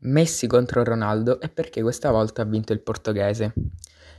[0.00, 3.52] Messi contro Ronaldo e perché questa volta ha vinto il portoghese.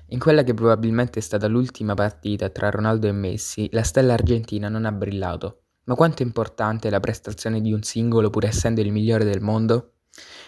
[0.07, 4.67] In quella che probabilmente è stata l'ultima partita tra Ronaldo e Messi, la stella argentina
[4.67, 5.61] non ha brillato.
[5.85, 9.93] Ma quanto è importante la prestazione di un singolo pur essendo il migliore del mondo?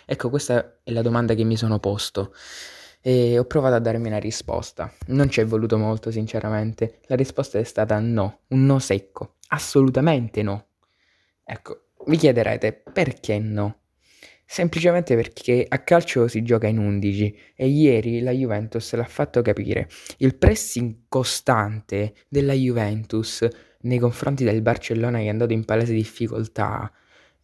[0.05, 2.33] Ecco, questa è la domanda che mi sono posto
[2.99, 4.91] e ho provato a darmi una risposta.
[5.07, 6.99] Non ci è voluto molto, sinceramente.
[7.05, 10.67] La risposta è stata no, un no secco, assolutamente no.
[11.43, 13.80] Ecco, vi chiederete perché no?
[14.53, 19.87] Semplicemente perché a calcio si gioca in 11 e ieri la Juventus l'ha fatto capire.
[20.17, 23.47] Il pressing costante della Juventus
[23.83, 26.91] nei confronti del Barcellona che è andato in palese difficoltà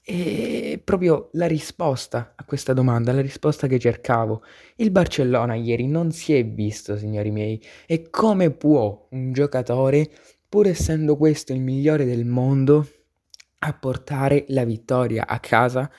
[0.02, 4.44] è proprio la risposta a questa domanda, la risposta che cercavo.
[4.76, 10.10] Il Barcellona ieri non si è visto, signori miei, e come può un giocatore,
[10.50, 12.86] pur essendo questo il migliore del mondo,
[13.60, 15.90] apportare la vittoria a casa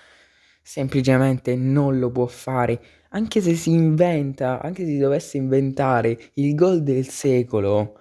[0.68, 2.78] semplicemente non lo può fare.
[3.10, 7.98] Anche se si inventa, anche se si dovesse inventare il gol del secolo,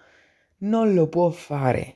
[0.60, 1.96] non lo può fare.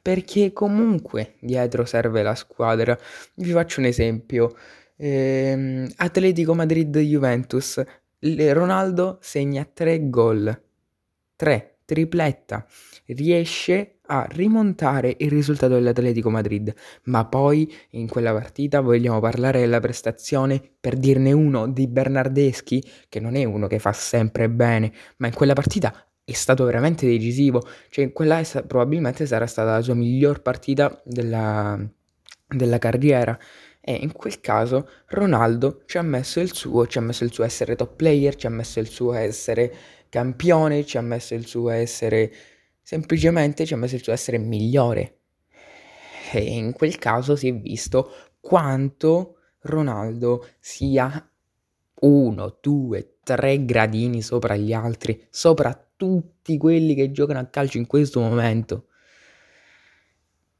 [0.00, 2.96] Perché comunque dietro serve la squadra.
[3.34, 4.54] Vi faccio un esempio.
[4.96, 7.82] Ehm, Atletico Madrid-Juventus.
[8.20, 10.62] Ronaldo segna tre gol.
[11.34, 12.66] Tre, tripletta.
[13.06, 19.80] Riesce a rimontare il risultato dell'Atletico Madrid, ma poi in quella partita vogliamo parlare della
[19.80, 25.28] prestazione per dirne uno di Bernardeschi, che non è uno che fa sempre bene, ma
[25.28, 29.94] in quella partita è stato veramente decisivo, cioè quella è, probabilmente sarà stata la sua
[29.94, 31.78] miglior partita della,
[32.48, 33.38] della carriera
[33.88, 37.44] e in quel caso Ronaldo ci ha messo il suo, ci ha messo il suo
[37.44, 39.72] essere top player, ci ha messo il suo essere
[40.08, 42.32] campione, ci ha messo il suo essere
[42.82, 45.18] semplicemente ci ha messo il suo essere migliore.
[46.32, 51.30] E in quel caso si è visto quanto Ronaldo sia
[52.00, 57.86] uno, due, tre gradini sopra gli altri, sopra tutti quelli che giocano a calcio in
[57.86, 58.86] questo momento.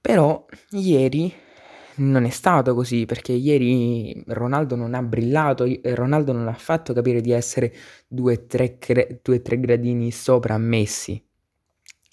[0.01, 1.33] Però ieri
[1.97, 7.21] non è stato così perché ieri Ronaldo non ha brillato, Ronaldo non ha fatto capire
[7.21, 7.73] di essere
[8.07, 11.23] due o tre gradini sopra Messi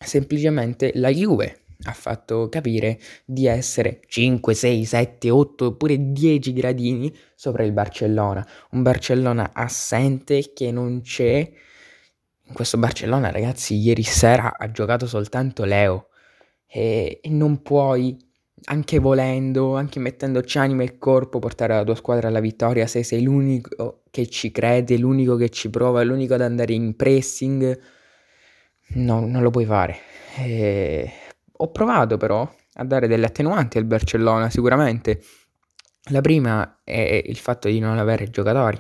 [0.04, 7.14] semplicemente la Juve ha fatto capire di essere 5, 6, 7, 8 oppure 10 gradini
[7.36, 8.46] sopra il Barcellona.
[8.72, 11.52] Un Barcellona assente che non c'è.
[12.46, 16.08] In questo Barcellona, ragazzi, ieri sera ha giocato soltanto Leo.
[16.66, 18.18] E, e non puoi,
[18.66, 23.24] anche volendo, anche mettendoci anima e corpo, portare la tua squadra alla vittoria se sei
[23.24, 27.80] l'unico che ci crede, l'unico che ci prova, l'unico ad andare in pressing
[28.96, 29.98] No, non lo puoi fare.
[30.38, 31.12] E...
[31.58, 35.22] Ho provato però a dare delle attenuanti al Barcellona, sicuramente.
[36.12, 38.80] La prima è il fatto di non avere giocatori.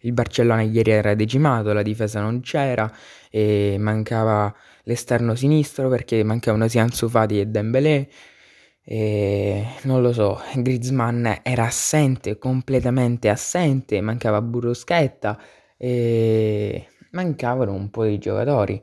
[0.00, 2.90] Il Barcellona ieri era decimato, la difesa non c'era
[3.30, 4.54] e mancava
[4.84, 8.08] l'esterno sinistro perché mancavano sia Ansu Fati e Dembélé.
[8.90, 15.38] E non lo so, Griezmann era assente, completamente assente, mancava Buruschetta
[15.76, 18.82] e mancavano un po' di giocatori.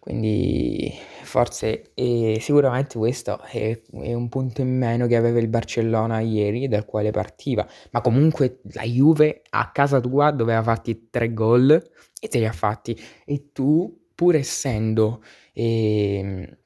[0.00, 0.90] Quindi
[1.22, 6.66] forse e sicuramente questo è, è, un punto in meno che aveva il Barcellona ieri
[6.66, 7.66] dal quale partiva.
[7.90, 11.72] Ma comunque la Juve a casa tua doveva farti tre gol
[12.18, 12.98] e te li ha fatti.
[13.26, 16.56] E tu, pur essendo eh,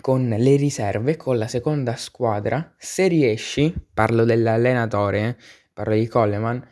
[0.00, 5.36] con le riserve, con la seconda squadra, se riesci, parlo dell'allenatore, eh,
[5.72, 6.66] parlo di Coleman,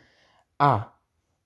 [0.57, 0.97] a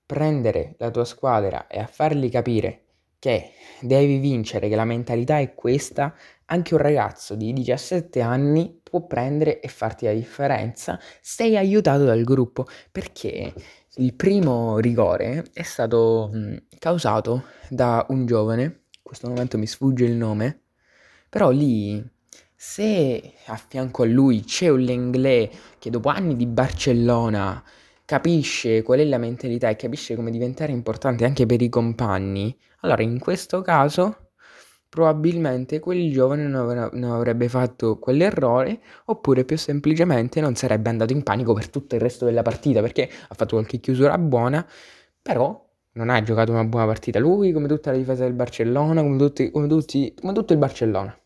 [0.06, 2.84] prendere la tua squadra e a fargli capire
[3.18, 3.50] che
[3.80, 6.14] devi vincere, che la mentalità è questa,
[6.46, 12.22] anche un ragazzo di 17 anni può prendere e farti la differenza sei aiutato dal
[12.22, 13.52] gruppo, perché
[13.96, 16.30] il primo rigore è stato
[16.78, 20.67] causato da un giovane, in questo momento mi sfugge il nome,
[21.28, 22.04] però lì
[22.54, 27.62] se a fianco a lui c'è un Lenglet che dopo anni di Barcellona
[28.04, 33.02] capisce qual è la mentalità e capisce come diventare importante anche per i compagni, allora
[33.02, 34.30] in questo caso
[34.88, 41.22] probabilmente quel giovane non, non avrebbe fatto quell'errore oppure più semplicemente non sarebbe andato in
[41.22, 44.66] panico per tutto il resto della partita perché ha fatto qualche chiusura buona,
[45.20, 45.67] però
[45.98, 49.50] non ha giocato una buona partita lui come tutta la difesa del Barcellona, come, tutti,
[49.50, 51.18] come, tutti, come tutto il Barcellona.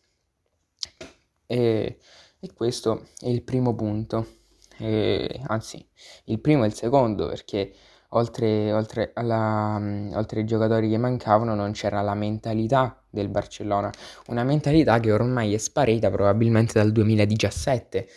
[1.47, 1.99] E,
[2.41, 4.41] e questo è il primo punto
[4.79, 5.85] eh, anzi
[6.25, 7.73] il primo e il secondo perché
[8.11, 9.81] oltre, oltre, alla,
[10.15, 13.91] oltre ai giocatori che mancavano non c'era la mentalità del Barcellona,
[14.29, 18.09] una mentalità che ormai è sparita probabilmente dal 2017.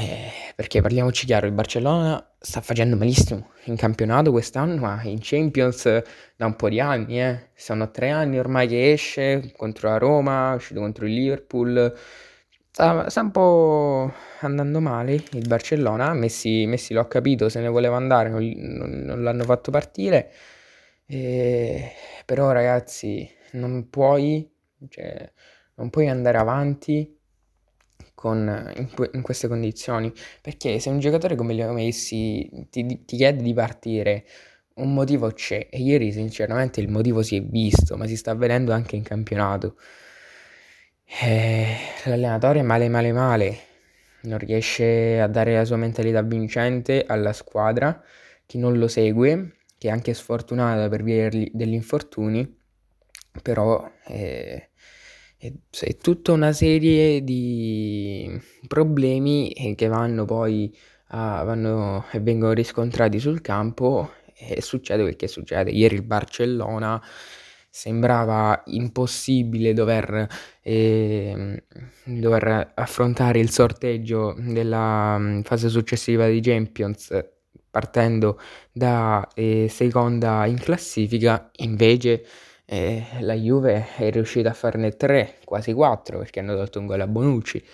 [0.00, 6.02] Eh, perché parliamoci chiaro, il Barcellona sta facendo malissimo in campionato quest'anno, ma in Champions
[6.36, 7.50] da un po' di anni, eh.
[7.56, 11.92] Sono tre anni ormai che esce contro la Roma, è uscito contro il Liverpool.
[12.70, 16.12] Sta, sta un po' andando male il Barcellona.
[16.12, 20.30] Messi, Messi l'ho capito, se ne voleva andare, non, non, non l'hanno fatto partire.
[21.06, 21.92] E,
[22.24, 24.48] però ragazzi, non puoi,
[24.90, 25.32] cioè,
[25.74, 27.17] non puoi andare avanti
[28.18, 30.12] con, in, in, queste condizioni,
[30.42, 34.24] perché se un giocatore come Leo Messi ti, ti chiede di partire,
[34.74, 35.68] un motivo c'è.
[35.70, 39.76] E ieri sinceramente il motivo si è visto, ma si sta vedendo anche in campionato.
[41.04, 41.76] Eh,
[42.06, 43.58] l'allenatore male male male,
[44.22, 48.02] non riesce a dare la sua mentalità vincente alla squadra,
[48.46, 52.52] chi non lo segue, che è anche sfortunata per via degli infortuni,
[53.42, 54.70] però eh,
[55.38, 60.76] è, tutta una serie di problemi che vanno poi
[61.08, 65.70] a, vanno e vengono riscontrati sul campo e succede quel che succede.
[65.70, 67.00] Ieri il Barcellona
[67.70, 70.26] sembrava impossibile dover,
[70.62, 71.64] eh,
[72.04, 77.16] dover affrontare il sorteggio della mm, fase successiva di Champions
[77.70, 78.40] partendo
[78.72, 82.24] da eh, seconda in classifica, invece
[82.70, 87.00] eh, la Juve è riuscita a farne 3, quasi 4 perché hanno dato un gol
[87.00, 87.64] a Bonucci.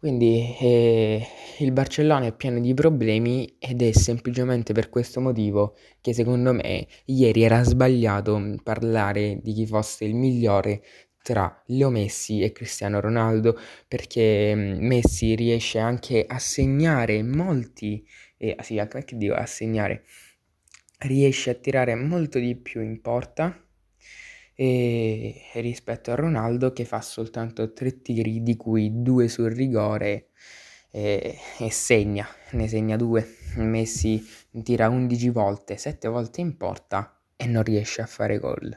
[0.00, 1.24] Quindi eh,
[1.60, 6.86] il Barcellona è pieno di problemi ed è semplicemente per questo motivo che secondo me
[7.06, 10.82] ieri era sbagliato parlare di chi fosse il migliore
[11.22, 13.56] tra Leo Messi e Cristiano Ronaldo
[13.86, 18.04] perché mm, Messi riesce anche a segnare molti,
[18.38, 20.04] eh, sì, che dico a segnare,
[20.98, 23.63] riesce a tirare molto di più in porta
[24.54, 30.28] e rispetto a Ronaldo che fa soltanto tre tiri di cui due sul rigore
[30.90, 33.36] e, e segna, ne segna due.
[33.56, 34.24] Messi
[34.62, 38.76] tira 11 volte, 7 volte in porta e non riesce a fare gol.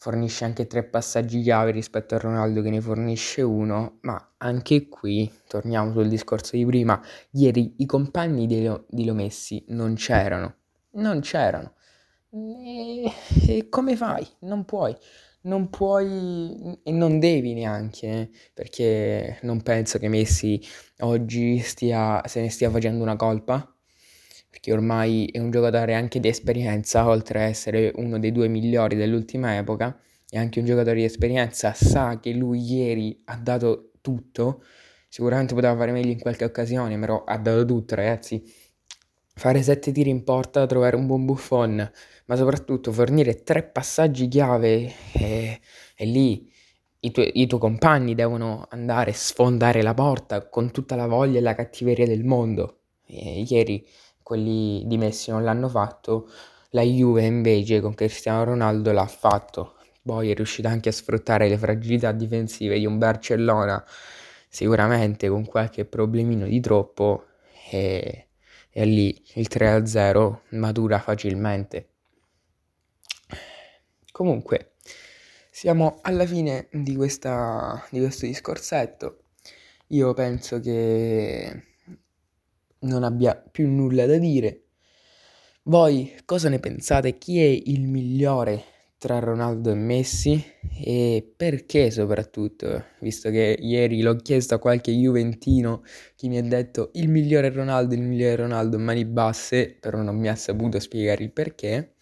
[0.00, 5.30] Fornisce anche tre passaggi chiave rispetto a Ronaldo che ne fornisce uno, ma anche qui
[5.48, 7.02] torniamo sul discorso di prima.
[7.32, 10.54] Ieri i compagni di Leo, di Leo Messi non c'erano,
[10.92, 11.74] non c'erano.
[12.30, 13.10] E,
[13.46, 14.26] e come fai?
[14.40, 14.94] Non puoi,
[15.42, 20.60] non puoi e non devi neanche, eh, perché non penso che Messi
[21.00, 23.74] oggi stia, se ne stia facendo una colpa,
[24.50, 28.96] perché ormai è un giocatore anche di esperienza, oltre a essere uno dei due migliori
[28.96, 29.98] dell'ultima epoca,
[30.28, 34.62] è anche un giocatore di esperienza, sa che lui ieri ha dato tutto,
[35.08, 38.42] sicuramente poteva fare meglio in qualche occasione, però ha dato tutto, ragazzi
[39.38, 41.90] fare sette tiri in porta, trovare un buon buffon,
[42.26, 45.60] ma soprattutto fornire tre passaggi chiave e,
[45.96, 46.50] e lì
[47.00, 51.38] i, tu- i, tuoi compagni devono andare a sfondare la porta con tutta la voglia
[51.38, 52.80] e la cattiveria del mondo.
[53.06, 53.86] E ieri
[54.22, 56.28] quelli di Messi non l'hanno fatto,
[56.70, 59.76] la Juve invece con Cristiano Ronaldo l'ha fatto.
[60.02, 63.82] Poi è riuscita anche a sfruttare le fragilità difensive di un Barcellona,
[64.48, 67.24] sicuramente con qualche problemino di troppo.
[67.70, 68.27] E
[68.78, 71.88] e lì il 3-0 matura facilmente.
[74.12, 74.74] Comunque,
[75.50, 79.24] siamo alla fine di, questa, di questo discorsetto.
[79.88, 81.64] Io penso che
[82.80, 84.66] non abbia più nulla da dire.
[85.64, 87.18] Voi cosa ne pensate?
[87.18, 88.62] Chi è il migliore
[88.96, 95.82] tra Ronaldo e Messi e perché soprattutto, visto che ieri l'ho chiesto a qualche Juventino
[96.16, 100.28] che mi ha detto il migliore Ronaldo, il migliore Ronaldo, mani basse, però non mi
[100.28, 101.94] ha saputo spiegare il perché,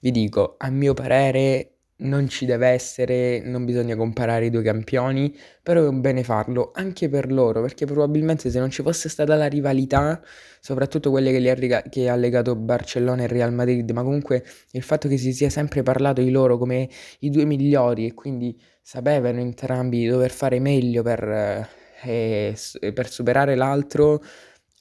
[0.00, 1.71] vi dico, a mio parere
[2.02, 6.70] non ci deve essere, non bisogna comparare i due campioni, però è un bene farlo
[6.74, 10.20] anche per loro, perché probabilmente se non ci fosse stata la rivalità,
[10.60, 14.82] soprattutto quelle che, ha, riga- che ha legato Barcellona e Real Madrid, ma comunque il
[14.82, 16.88] fatto che si sia sempre parlato di loro come
[17.20, 21.68] i due migliori e quindi sapevano entrambi di dover fare meglio per,
[22.04, 22.56] eh,
[22.92, 24.22] per superare l'altro,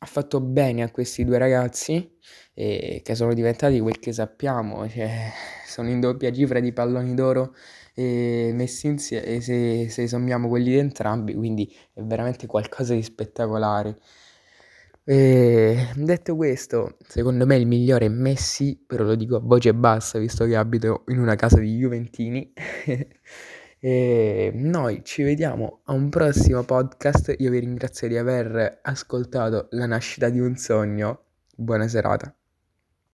[0.03, 2.17] ha fatto bene a questi due ragazzi
[2.53, 5.31] eh, che sono diventati quel che sappiamo, cioè,
[5.65, 7.53] sono in doppia cifra di palloni d'oro
[7.93, 13.97] messi insieme se, se sommiamo quelli di entrambi, quindi è veramente qualcosa di spettacolare.
[15.03, 20.19] E detto questo, secondo me il migliore è Messi, però lo dico a voce bassa
[20.19, 22.53] visto che abito in una casa di Juventini.
[23.79, 27.35] e noi ci vediamo a un prossimo podcast.
[27.39, 31.25] Io vi ringrazio di aver ascoltato la nascita di un sogno.
[31.55, 32.33] Buona serata.